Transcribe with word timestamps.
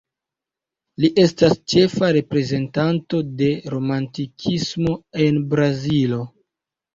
Li 1.03 1.09
estas 1.23 1.53
ĉefa 1.73 2.09
reprezentanto 2.17 3.19
de 3.43 3.51
romantikismo 3.75 4.97
en 5.27 5.39
Brazilo. 5.55 6.25